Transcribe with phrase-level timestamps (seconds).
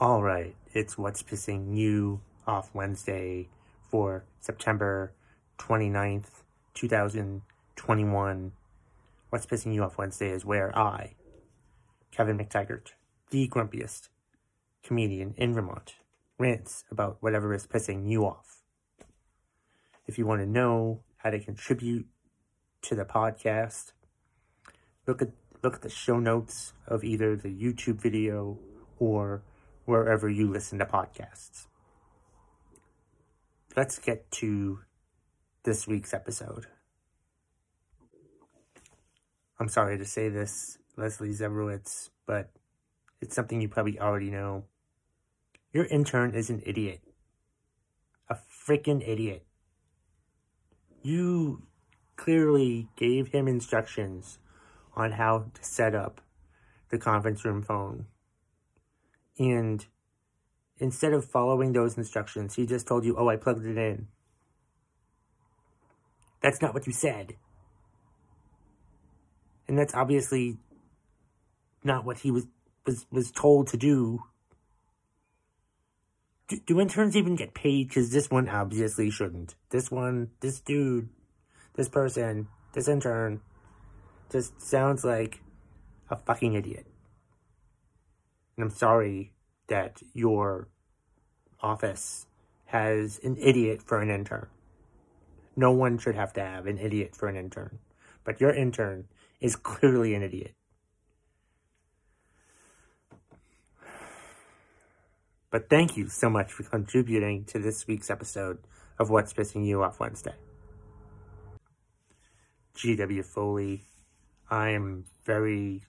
[0.00, 3.50] All right, it's What's Pissing You off Wednesday
[3.90, 5.12] for September
[5.58, 6.40] 29th,
[6.72, 8.52] 2021.
[9.28, 11.16] What's Pissing You off Wednesday is where I,
[12.12, 12.92] Kevin McTaggart,
[13.28, 14.08] the grumpiest
[14.82, 15.96] comedian in Vermont,
[16.38, 18.62] rants about whatever is pissing you off.
[20.06, 22.06] If you want to know how to contribute
[22.84, 23.92] to the podcast,
[25.06, 25.28] look at
[25.62, 28.58] look at the show notes of either the YouTube video
[28.98, 29.42] or
[29.90, 31.66] wherever you listen to podcasts.
[33.76, 34.78] Let's get to
[35.64, 36.66] this week's episode.
[39.58, 42.50] I'm sorry to say this, Leslie Zebrowitz, but
[43.20, 44.64] it's something you probably already know.
[45.72, 47.00] Your intern is an idiot.
[48.28, 49.44] A freaking idiot.
[51.02, 51.62] You
[52.14, 54.38] clearly gave him instructions
[54.94, 56.20] on how to set up
[56.90, 58.06] the conference room phone.
[59.40, 59.86] And
[60.78, 64.08] instead of following those instructions, he just told you, oh, I plugged it in.
[66.42, 67.36] That's not what you said.
[69.66, 70.58] And that's obviously
[71.82, 72.46] not what he was
[72.86, 74.24] was, was told to do.
[76.48, 76.60] do.
[76.66, 77.88] Do interns even get paid?
[77.88, 79.54] Because this one obviously shouldn't.
[79.70, 81.08] This one, this dude,
[81.76, 83.40] this person, this intern,
[84.30, 85.40] just sounds like
[86.10, 86.89] a fucking idiot.
[88.62, 89.32] I'm sorry
[89.68, 90.68] that your
[91.60, 92.26] office
[92.66, 94.48] has an idiot for an intern.
[95.56, 97.78] No one should have to have an idiot for an intern.
[98.24, 99.08] But your intern
[99.40, 100.54] is clearly an idiot.
[105.50, 108.58] But thank you so much for contributing to this week's episode
[109.00, 110.34] of What's Pissing You Off Wednesday.
[112.74, 113.22] G.W.
[113.24, 113.82] Foley,
[114.48, 115.82] I am very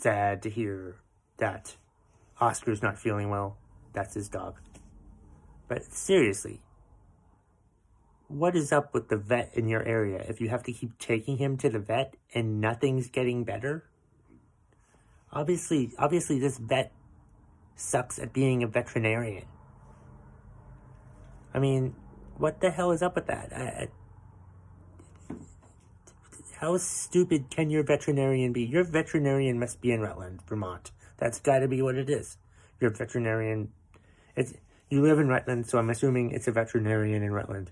[0.00, 0.96] sad to hear
[1.38, 1.76] that
[2.40, 3.58] Oscar's not feeling well.
[3.92, 4.56] That's his dog.
[5.68, 6.60] But seriously,
[8.28, 11.38] what is up with the vet in your area if you have to keep taking
[11.38, 13.84] him to the vet and nothing's getting better?
[15.32, 16.92] Obviously, obviously this vet
[17.76, 19.46] sucks at being a veterinarian.
[21.52, 21.94] I mean,
[22.36, 23.52] what the hell is up with that?
[23.52, 23.88] I,
[26.60, 28.62] how stupid can your veterinarian be?
[28.62, 30.90] Your veterinarian must be in Rutland, Vermont.
[31.16, 32.36] That's got to be what it is.
[32.80, 33.70] Your veterinarian.
[34.36, 34.52] It's
[34.90, 37.70] you live in Rutland, so I'm assuming it's a veterinarian in Rutland.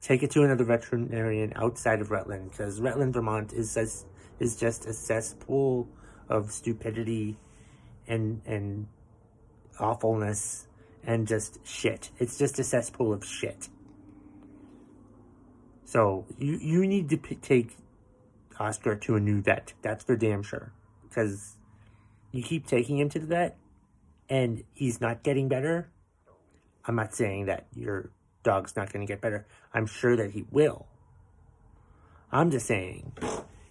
[0.00, 4.06] Take it to another veterinarian outside of Rutland, because Rutland, Vermont is is
[4.40, 5.86] is just a cesspool
[6.30, 7.36] of stupidity
[8.08, 8.86] and and
[9.78, 10.68] awfulness
[11.04, 12.08] and just shit.
[12.18, 13.68] It's just a cesspool of shit.
[15.84, 17.76] So you you need to p- take
[18.58, 19.74] Oscar to a new vet.
[19.82, 20.72] That's for damn sure.
[21.08, 21.56] Because
[22.32, 23.56] you keep taking him to the vet
[24.28, 25.90] and he's not getting better.
[26.84, 28.10] I'm not saying that your
[28.42, 29.46] dog's not going to get better.
[29.74, 30.86] I'm sure that he will.
[32.30, 33.12] I'm just saying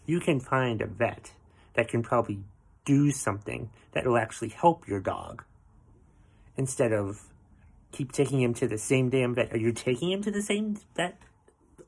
[0.06, 1.32] you can find a vet
[1.74, 2.40] that can probably
[2.86, 5.44] do something that will actually help your dog
[6.58, 7.34] instead of
[7.92, 9.54] keep taking him to the same damn vet.
[9.54, 11.18] Are you taking him to the same vet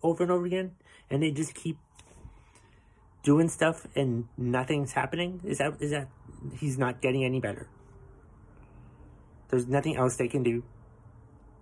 [0.01, 0.71] over and over again?
[1.09, 1.77] And they just keep
[3.27, 5.41] doing stuff and nothing's happening?
[5.43, 6.07] Is that is that
[6.57, 7.67] he's not getting any better?
[9.49, 10.63] There's nothing else they can do.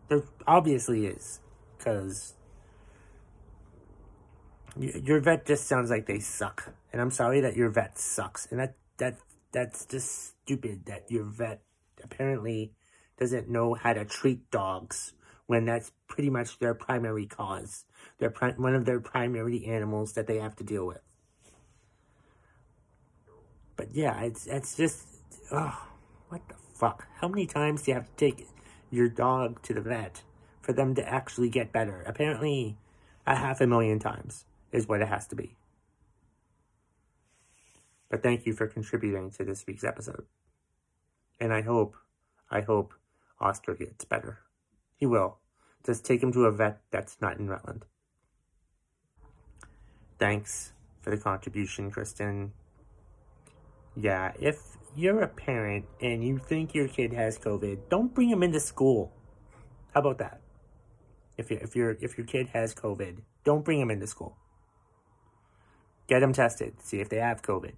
[0.08, 1.40] There obviously is,
[1.76, 2.36] because
[4.78, 8.60] your vet just sounds like they suck, and I'm sorry that your vet sucks, and
[8.60, 9.18] that that
[9.52, 11.64] that's just stupid that your vet
[12.04, 12.74] apparently
[13.18, 15.14] doesn't know how to treat dogs
[15.48, 17.86] when that's pretty much their primary cause.
[18.20, 21.02] They're pri- one of their primary animals that they have to deal with
[23.76, 25.08] but yeah, it's it's just
[25.52, 25.88] oh,
[26.30, 27.08] what the fuck?
[27.20, 28.48] How many times do you have to take
[28.92, 30.22] your dog to the vet
[30.62, 32.04] for them to actually get better?
[32.06, 32.78] Apparently,
[33.26, 35.56] a half a million times is what it has to be.
[38.10, 40.26] But thank you for contributing to this week's episode.
[41.40, 41.96] And I hope,
[42.50, 42.94] I hope
[43.40, 44.40] Oscar gets better.
[44.96, 45.38] He will.
[45.86, 47.86] Just take him to a vet that's not in Rutland.
[50.18, 50.72] Thanks
[51.02, 52.54] for the contribution, Kristen.
[53.96, 54.58] Yeah, if
[54.96, 59.14] you're a parent and you think your kid has COVID, don't bring him into school.
[59.94, 60.42] How about that?
[61.38, 64.38] If you if your if your kid has COVID, don't bring him into school.
[66.08, 67.74] Get them tested, see if they have COVID.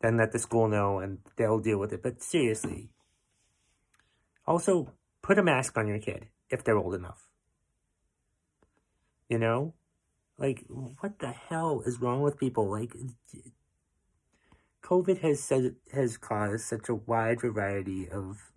[0.00, 2.02] Then let the school know and they'll deal with it.
[2.02, 2.90] But seriously,
[4.46, 7.28] also put a mask on your kid if they're old enough.
[9.28, 9.74] You know?
[10.38, 12.70] Like, what the hell is wrong with people?
[12.70, 12.94] Like,
[14.88, 15.52] COVID has
[15.92, 18.50] has caused such a wide variety of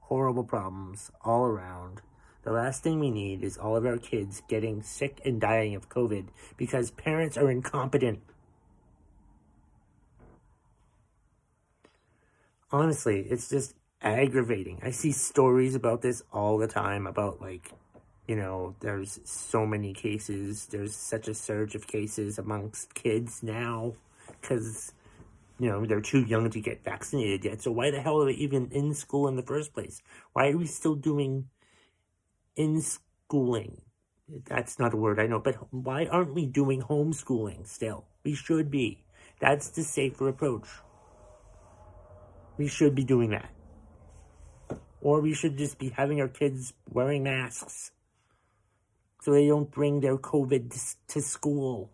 [0.00, 2.02] horrible problems all around.
[2.42, 5.88] The last thing we need is all of our kids getting sick and dying of
[5.88, 6.26] COVID
[6.58, 8.20] because parents are incompetent.
[12.70, 14.78] Honestly, it's just aggravating.
[14.82, 17.72] I see stories about this all the time about like,
[18.28, 20.66] you know, there's so many cases.
[20.66, 23.94] There's such a surge of cases amongst kids now
[24.38, 24.92] because,
[25.58, 27.62] you know, they're too young to get vaccinated yet.
[27.62, 30.02] So why the hell are they even in school in the first place?
[30.32, 31.48] Why are we still doing
[32.56, 33.82] in schooling?
[34.46, 38.06] That's not a word I know, but why aren't we doing homeschooling still?
[38.24, 39.04] We should be.
[39.40, 40.68] That's the safer approach.
[42.56, 43.50] We should be doing that.
[45.00, 47.90] Or we should just be having our kids wearing masks
[49.20, 51.90] so they don't bring their COVID to school.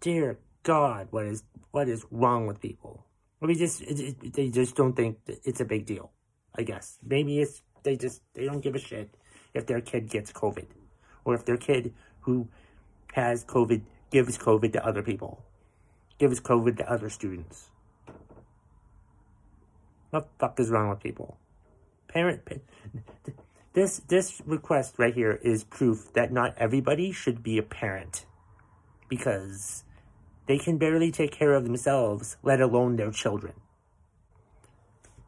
[0.00, 3.06] Dear God, what is what is wrong with people?
[3.40, 6.10] I mean, just it, it, they just don't think it's a big deal.
[6.58, 9.14] I guess maybe it's they just they don't give a shit
[9.54, 10.66] if their kid gets COVID,
[11.24, 12.48] or if their kid who
[13.12, 15.44] has COVID gives COVID to other people,
[16.18, 17.70] gives COVID to other students.
[20.10, 21.38] What the fuck is wrong with people?
[22.08, 22.42] Parent,
[23.72, 28.26] this this request right here is proof that not everybody should be a parent,
[29.08, 29.84] because
[30.46, 33.54] they can barely take care of themselves, let alone their children.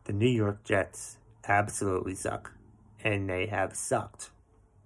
[0.04, 2.52] The New York Jets absolutely suck,
[3.02, 4.30] and they have sucked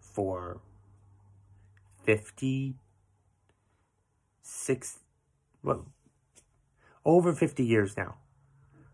[0.01, 0.61] for
[2.03, 2.75] fifty
[4.43, 4.99] six,
[5.63, 5.87] well,
[7.05, 8.17] over fifty years now.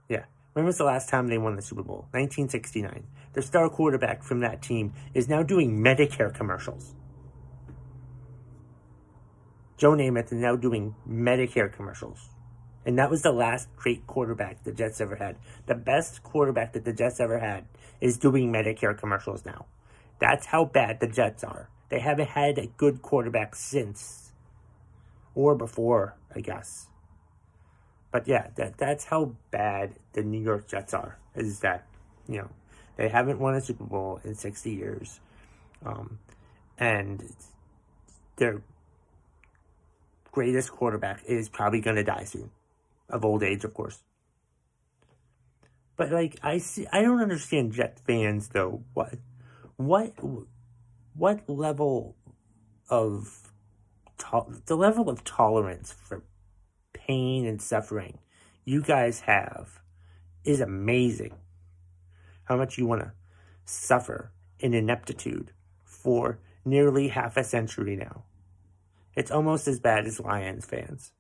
[0.09, 0.25] Yeah.
[0.53, 2.09] When was the last time they won the Super Bowl?
[2.11, 3.07] 1969.
[3.33, 6.95] Their star quarterback from that team is now doing Medicare commercials.
[9.79, 12.29] Joe Namath is now doing Medicare commercials.
[12.85, 15.37] And that was the last great quarterback the Jets ever had.
[15.67, 17.65] The best quarterback that the Jets ever had
[18.01, 19.67] is doing Medicare commercials now.
[20.21, 21.71] That's how bad the Jets are.
[21.91, 24.33] They haven't had a good quarterback since.
[25.35, 26.89] Or before, I guess.
[28.11, 31.19] But yeah, that that's how bad the New York Jets are.
[31.37, 31.87] Is that
[32.27, 32.49] you know
[32.97, 35.21] they haven't won a Super Bowl in sixty years,
[35.85, 36.19] um,
[36.79, 37.23] and
[38.37, 38.63] their
[40.33, 42.51] greatest quarterback is probably going to die soon,
[43.09, 44.03] of old age, of course.
[45.97, 48.83] But like I see, I don't understand Jet fans though.
[48.95, 49.15] What,
[49.77, 50.13] what,
[51.15, 52.17] what level
[52.89, 53.53] of
[54.19, 56.23] to- the level of tolerance for
[56.93, 58.19] pain and suffering
[58.65, 59.81] you guys have
[60.45, 61.35] is amazing.
[62.45, 63.13] How much you want to
[63.65, 64.31] suffer
[64.61, 65.53] in ineptitude
[65.85, 68.25] for nearly half a century now.
[69.19, 71.13] It's almost as bad as Lions fans.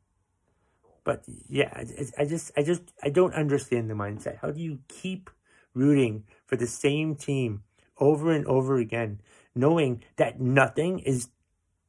[1.03, 1.83] But yeah,
[2.19, 4.39] I just, I just, I don't understand the mindset.
[4.41, 5.31] How do you keep
[5.75, 7.65] rooting for the same team
[7.99, 9.21] over and over again,
[9.55, 11.29] knowing that nothing is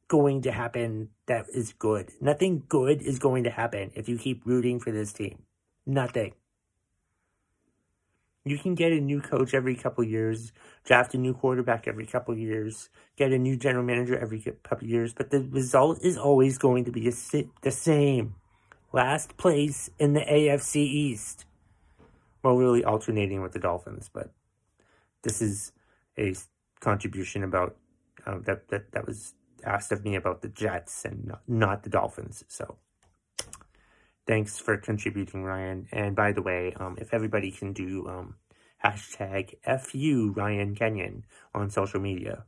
[0.08, 2.10] going to happen that is good.
[2.20, 5.44] Nothing good is going to happen if you keep rooting for this team.
[5.86, 6.34] Nothing.
[8.44, 10.52] You can get a new coach every couple years,
[10.84, 15.12] draft a new quarterback every couple years, get a new general manager every couple years,
[15.12, 17.10] but the result is always going to be
[17.62, 18.34] the same.
[18.92, 21.44] Last place in the AFC East.
[22.42, 24.32] Well, really alternating with the Dolphins, but
[25.22, 25.72] this is
[26.18, 26.34] a
[26.80, 27.76] contribution about
[28.26, 29.34] uh, that, that that was
[29.64, 32.44] asked of me about the Jets and not, not the Dolphins.
[32.48, 32.76] So
[34.26, 35.86] thanks for contributing, Ryan.
[35.92, 38.34] And by the way, um, if everybody can do um,
[38.84, 42.44] hashtag FU Ryan Kenyon on social media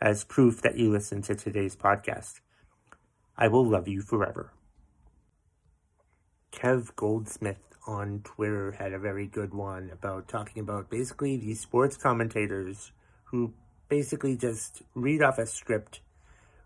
[0.00, 2.40] as proof that you listened to today's podcast,
[3.36, 4.52] I will love you forever.
[6.52, 11.96] Kev Goldsmith on Twitter had a very good one about talking about basically these sports
[11.96, 12.92] commentators
[13.24, 13.52] who
[13.88, 16.00] basically just read off a script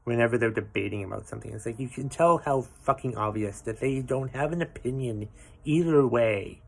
[0.04, 1.52] whenever they're debating about something.
[1.52, 5.28] It's like you can tell how fucking obvious that they don't have an opinion
[5.64, 6.60] either way.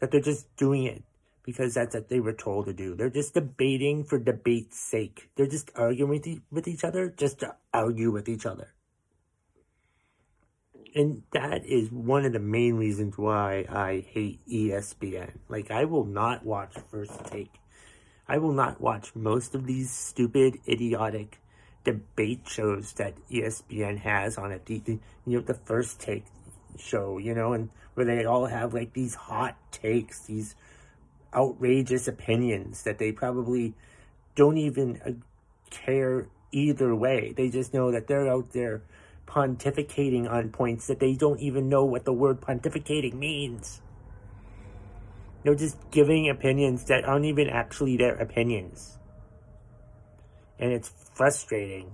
[0.00, 1.02] That they're just doing it
[1.42, 2.94] because that's what they were told to do.
[2.94, 5.30] They're just debating for debate's sake.
[5.36, 8.74] They're just arguing with, e- with each other just to argue with each other.
[10.94, 15.32] And that is one of the main reasons why I hate ESPN.
[15.48, 17.52] Like, I will not watch First Take.
[18.28, 21.38] I will not watch most of these stupid, idiotic
[21.84, 24.66] debate shows that ESPN has on it.
[24.66, 26.24] The, you know, the first take
[26.76, 30.54] show, you know, and where they all have like these hot takes, these
[31.34, 33.74] outrageous opinions that they probably
[34.34, 35.10] don't even uh,
[35.70, 37.32] care either way.
[37.34, 38.82] They just know that they're out there
[39.26, 43.80] pontificating on points that they don't even know what the word pontificating means.
[45.42, 48.98] They're just giving opinions that aren't even actually their opinions.
[50.58, 51.92] And it's frustrating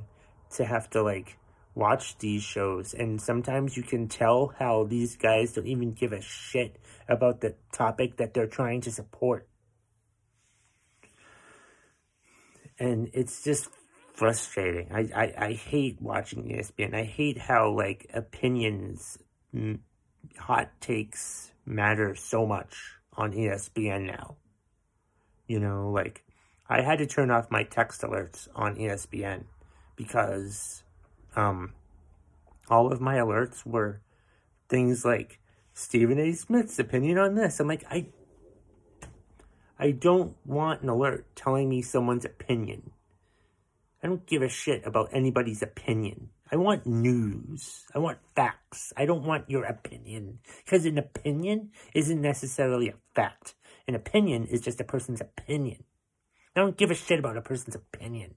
[0.56, 1.38] to have to like
[1.74, 6.20] watch these shows and sometimes you can tell how these guys don't even give a
[6.20, 9.48] shit about the topic that they're trying to support.
[12.78, 13.68] And it's just
[14.12, 14.92] frustrating.
[14.92, 16.94] I, I, I hate watching ESPN.
[16.94, 19.18] I hate how like opinions,
[20.38, 22.76] hot takes matter so much
[23.14, 24.36] on ESPN now.
[25.46, 26.24] You know, like
[26.68, 29.44] I had to turn off my text alerts on ESPN
[29.96, 30.81] because
[31.36, 31.72] um,
[32.68, 34.00] all of my alerts were
[34.68, 35.38] things like
[35.74, 36.32] Stephen A.
[36.32, 37.60] Smith's opinion on this.
[37.60, 38.06] I'm like, I,
[39.78, 42.90] I don't want an alert telling me someone's opinion.
[44.02, 46.30] I don't give a shit about anybody's opinion.
[46.50, 47.84] I want news.
[47.94, 48.92] I want facts.
[48.96, 50.40] I don't want your opinion.
[50.64, 53.54] Because an opinion isn't necessarily a fact.
[53.88, 55.84] An opinion is just a person's opinion.
[56.54, 58.34] I don't give a shit about a person's opinion.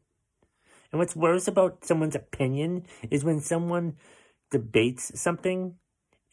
[0.95, 3.97] And what's worse about someone's opinion is when someone
[4.49, 5.75] debates something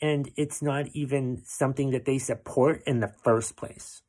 [0.01, 4.03] and it's not even something that they support in the first place.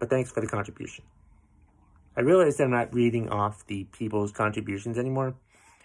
[0.00, 1.04] But thanks for the contribution.
[2.16, 5.36] I realize that I'm not reading off the people's contributions anymore,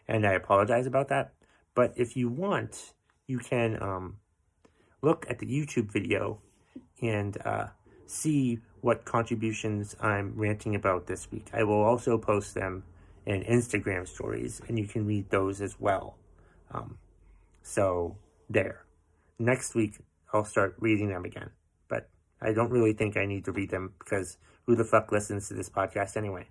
[0.07, 1.35] and I apologize about that.
[1.75, 2.93] But if you want,
[3.27, 4.15] you can um,
[5.03, 6.41] look at the YouTube video
[7.03, 7.67] and uh,
[8.07, 11.47] see what contributions I'm ranting about this week.
[11.53, 12.83] I will also post them
[13.25, 16.15] in Instagram stories, and you can read those as well.
[16.71, 16.97] Um,
[17.61, 18.15] so,
[18.49, 18.85] there.
[19.37, 19.97] Next week,
[20.33, 21.49] I'll start reading them again.
[21.87, 22.09] But
[22.41, 25.53] I don't really think I need to read them because who the fuck listens to
[25.53, 26.47] this podcast anyway?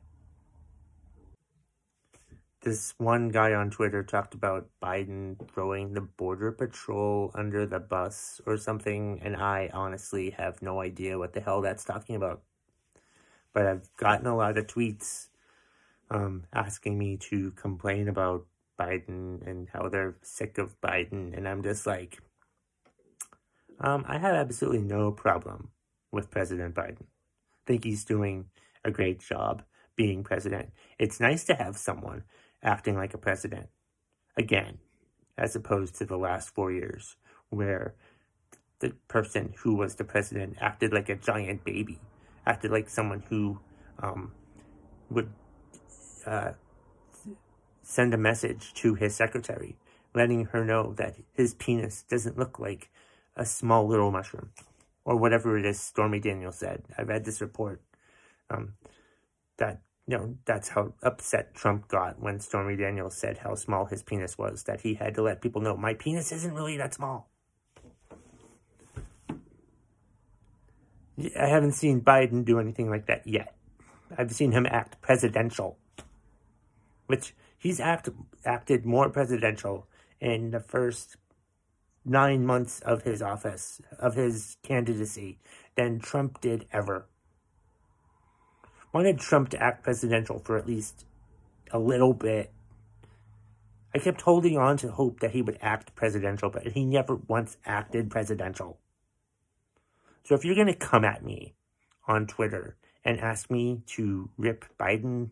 [2.67, 8.41] This one guy on Twitter talked about Biden throwing the border patrol under the bus
[8.45, 12.43] or something, and I honestly have no idea what the hell that's talking about.
[13.53, 15.29] But I've gotten a lot of tweets
[16.11, 18.47] um, asking me to complain about
[18.77, 22.19] Biden and how they're sick of Biden, and I'm just like,
[23.79, 25.71] um, I have absolutely no problem
[26.11, 27.03] with President Biden.
[27.03, 28.47] I think he's doing
[28.85, 29.63] a great job
[29.95, 30.71] being president.
[30.99, 32.25] It's nice to have someone
[32.63, 33.69] acting like a president
[34.37, 34.79] again,
[35.39, 37.17] as opposed to the last four years
[37.51, 37.95] where
[38.81, 41.99] the person who was the president acted like a giant baby,
[42.47, 43.59] acted like someone who
[44.01, 44.33] um,
[45.11, 45.31] would
[46.27, 46.53] uh,
[47.83, 49.77] send a message to his secretary,
[50.15, 52.91] letting her know that his penis doesn't look like
[53.37, 54.51] a small little mushroom,
[55.05, 56.83] or whatever it is Stormy Daniels said.
[56.99, 57.81] I read this report
[58.51, 58.75] um,
[59.59, 64.03] that you know, that's how upset Trump got when Stormy Daniels said how small his
[64.03, 67.29] penis was, that he had to let people know, my penis isn't really that small.
[71.19, 73.55] I haven't seen Biden do anything like that yet.
[74.17, 75.79] I've seen him act presidential,
[77.07, 78.09] which he's act,
[78.45, 79.89] acted more presidential
[80.21, 81.17] in the first
[82.05, 85.39] nine months of his office, of his candidacy,
[85.75, 87.07] than Trump did ever
[88.97, 91.05] wanted Trump to act presidential for at least
[91.71, 92.51] a little bit.
[93.95, 97.59] I kept holding on to hope that he would act presidential, but he never once
[97.67, 98.79] acted presidential.
[100.25, 101.53] So if you're going to come at me
[102.09, 105.29] on Twitter and ask me to rip Biden,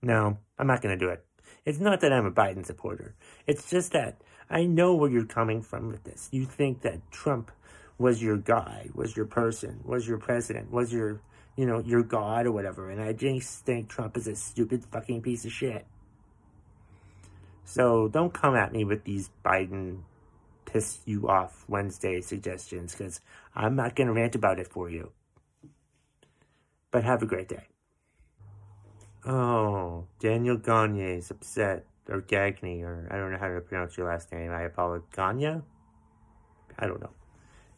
[0.00, 1.26] no, I'm not going to do it.
[1.66, 3.14] It's not that I'm a Biden supporter.
[3.46, 6.30] It's just that I know where you're coming from with this.
[6.32, 7.50] You think that Trump
[7.98, 11.20] was your guy, was your person, was your president, was your
[11.56, 12.90] you know, your God or whatever.
[12.90, 15.86] And I just think Trump is a stupid fucking piece of shit.
[17.64, 20.00] So don't come at me with these Biden
[20.64, 23.20] piss you off Wednesday suggestions because
[23.54, 25.12] I'm not going to rant about it for you.
[26.90, 27.66] But have a great day.
[29.26, 34.06] Oh, Daniel Gagne is upset, or Gagne, or I don't know how to pronounce your
[34.06, 34.52] last name.
[34.52, 35.08] I apologize.
[35.16, 35.62] Gagne?
[36.78, 37.10] I don't know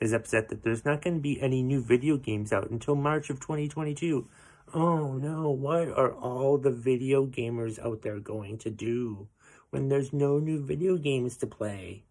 [0.00, 3.30] is upset that there's not going to be any new video games out until March
[3.30, 4.28] of 2022.
[4.74, 9.28] Oh no, what are all the video gamers out there going to do
[9.70, 12.04] when there's no new video games to play?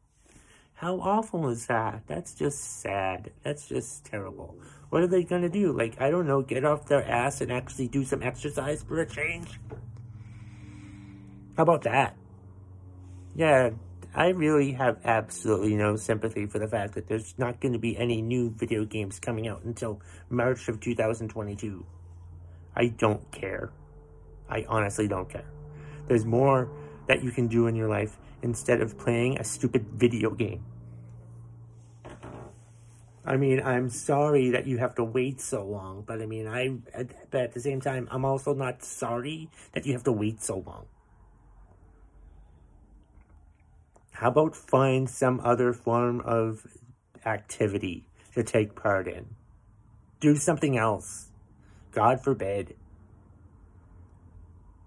[0.76, 2.04] How awful is that?
[2.08, 3.32] That's just sad.
[3.44, 4.58] That's just terrible.
[4.90, 5.72] What are they going to do?
[5.72, 9.06] Like, I don't know, get off their ass and actually do some exercise for a
[9.06, 9.60] change?
[11.56, 12.18] How about that?
[13.36, 13.72] Yeah,
[14.18, 17.98] I really have absolutely no sympathy for the fact that there's not going to be
[17.98, 21.86] any new video games coming out until March of 2022.
[22.78, 23.72] I don't care.
[24.50, 25.50] I honestly don't care.
[26.08, 26.70] There's more
[27.08, 30.64] that you can do in your life instead of playing a stupid video game.
[33.26, 36.78] I mean, I'm sorry that you have to wait so long, but I mean, I,
[37.32, 40.60] but at the same time, I'm also not sorry that you have to wait so
[40.60, 40.86] long.
[44.16, 46.66] How about find some other form of
[47.26, 49.26] activity to take part in?
[50.22, 51.32] Do something else.
[51.92, 52.76] God forbid.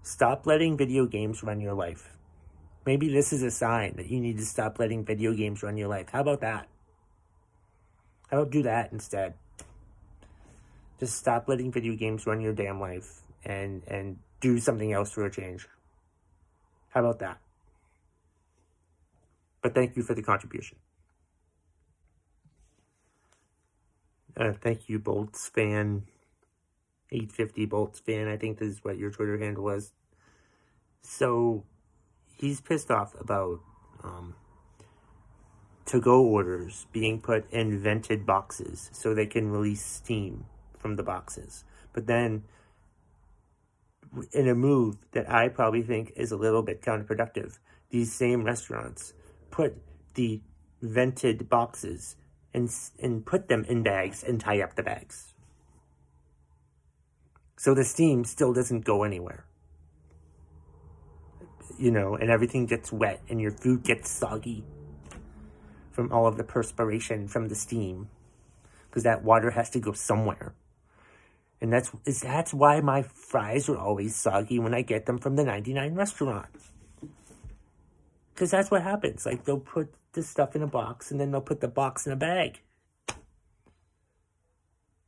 [0.01, 2.17] Stop letting video games run your life.
[2.87, 5.89] Maybe this is a sign that you need to stop letting video games run your
[5.89, 6.07] life.
[6.11, 6.67] How about that?
[8.31, 9.35] How about do that instead?
[10.99, 15.23] Just stop letting video games run your damn life and and do something else for
[15.25, 15.67] a change.
[16.89, 17.39] How about that?
[19.61, 20.77] But thank you for the contribution.
[24.37, 26.03] Uh, thank you, Bolts fan.
[27.11, 29.93] 850 Bolts fan, I think this is what your Twitter handle was.
[31.01, 31.63] So,
[32.37, 33.59] he's pissed off about
[34.03, 34.35] um,
[35.85, 40.45] to go orders being put in vented boxes so they can release steam
[40.77, 41.63] from the boxes.
[41.93, 42.43] But then,
[44.31, 47.57] in a move that I probably think is a little bit counterproductive,
[47.89, 49.13] these same restaurants
[49.51, 49.77] put
[50.15, 50.41] the
[50.81, 52.15] vented boxes
[52.53, 55.33] and, and put them in bags and tie up the bags.
[57.57, 59.45] So the steam still doesn't go anywhere.
[61.77, 64.63] You know, and everything gets wet and your food gets soggy
[65.91, 68.09] from all of the perspiration from the steam
[68.89, 70.53] because that water has to go somewhere.
[71.61, 71.91] And that's
[72.23, 76.47] that's why my fries are always soggy when I get them from the 99 restaurant.
[78.39, 79.25] Cuz that's what happens.
[79.25, 82.13] Like they'll put the stuff in a box and then they'll put the box in
[82.13, 82.61] a bag.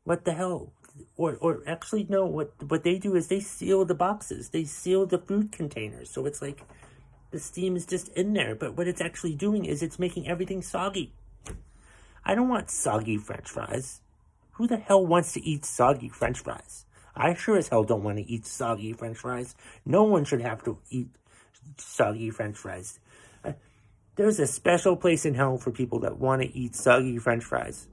[0.04, 0.74] What the hell?
[1.16, 4.50] Or or actually no, what what they do is they seal the boxes.
[4.50, 6.10] They seal the food containers.
[6.10, 6.64] So it's like
[7.32, 10.62] the steam is just in there, but what it's actually doing is it's making everything
[10.62, 11.14] soggy.
[12.26, 14.02] I don't want soggy french fries.
[14.56, 16.86] Who the hell wants to eat soggy french fries?
[17.16, 19.56] I sure as hell don't want to eat soggy french fries.
[19.86, 21.08] No one should have to eat
[21.78, 23.00] soggy french fries.
[24.18, 27.88] There's a special place in hell for people that want to eat soggy french fries.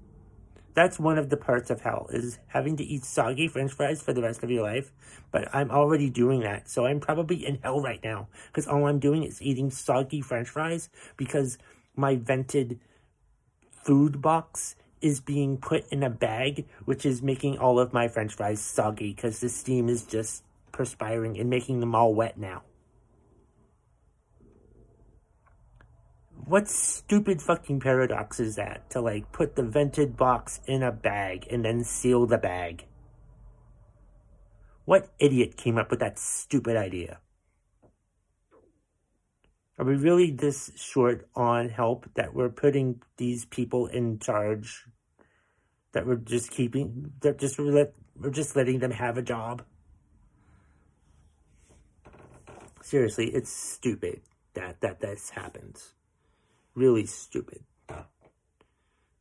[0.74, 4.12] That's one of the parts of hell is having to eat soggy french fries for
[4.12, 4.90] the rest of your life.
[5.31, 6.68] But I'm already doing that.
[6.68, 10.48] So I'm probably in hell right now because all I'm doing is eating soggy french
[10.48, 11.57] fries because
[11.94, 12.81] my vented
[13.85, 18.35] food box is being put in a bag, which is making all of my french
[18.35, 22.62] fries soggy because the steam is just perspiring and making them all wet now.
[26.49, 31.47] What stupid fucking paradox is that to like put the vented box in a bag
[31.51, 32.87] and then seal the bag?
[34.87, 37.19] What idiot came up with that stupid idea?
[39.79, 44.87] Are we really this short on help that we're putting these people in charge?
[45.93, 49.63] That we're just keeping, that just we're, let, we're just letting them have a job?
[52.81, 54.23] Seriously, it's stupid
[54.55, 55.93] that that this happens
[56.79, 57.64] really stupid.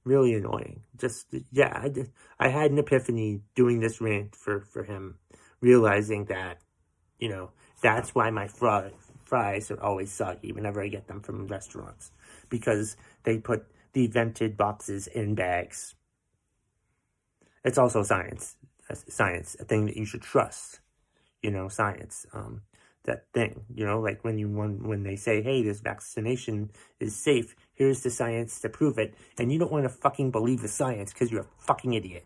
[0.06, 0.84] Really annoying.
[0.96, 5.18] Just, yeah, I, did, I had an epiphany doing this rant for, for him,
[5.60, 6.62] realizing that,
[7.20, 8.92] you know, that's why my fry,
[9.26, 12.12] fries are always soggy whenever I get them from restaurants.
[12.50, 15.96] Because they put the vented boxes in bags.
[17.66, 18.56] It's also science.
[19.10, 20.80] Science, a thing that you should trust.
[21.42, 22.26] You know, science.
[22.34, 22.62] Um,
[23.08, 23.66] that thing.
[23.74, 27.56] You know, like when you when when they say, "Hey, this vaccination is safe.
[27.74, 31.12] Here's the science to prove it," and you don't want to fucking believe the science
[31.12, 32.26] because you're a fucking idiot.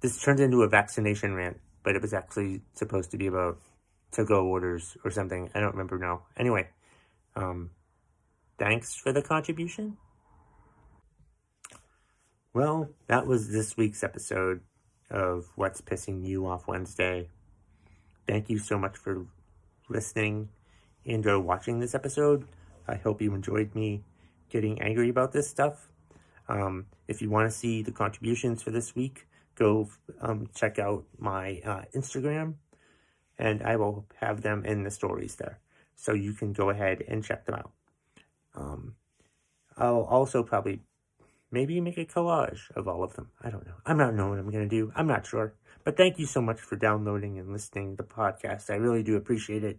[0.00, 3.58] This turned into a vaccination rant, but it was actually supposed to be about
[4.12, 5.50] to-go orders or something.
[5.54, 6.22] I don't remember now.
[6.36, 6.68] Anyway,
[7.36, 7.70] um,
[8.58, 9.96] thanks for the contribution.
[12.52, 14.62] Well, that was this week's episode
[15.10, 17.28] of What's Pissing You Off Wednesday.
[18.26, 19.26] Thank you so much for
[19.88, 20.48] listening
[21.06, 22.46] and or watching this episode.
[22.86, 24.04] I hope you enjoyed me
[24.48, 25.88] getting angry about this stuff.
[26.48, 29.88] Um, if you want to see the contributions for this week, go
[30.20, 32.54] um, check out my uh, Instagram,
[33.38, 35.58] and I will have them in the stories there.
[35.94, 37.72] So you can go ahead and check them out.
[38.54, 38.94] Um,
[39.76, 40.80] I'll also probably
[41.50, 43.30] maybe make a collage of all of them.
[43.42, 43.74] I don't know.
[43.86, 44.92] I'm not knowing what I'm going to do.
[44.94, 45.54] I'm not sure.
[45.84, 48.70] But thank you so much for downloading and listening to the podcast.
[48.70, 49.78] I really do appreciate it.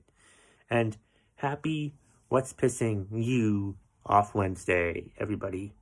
[0.69, 0.97] And
[1.35, 1.93] happy
[2.29, 5.73] What's Pissing You Off Wednesday, everybody.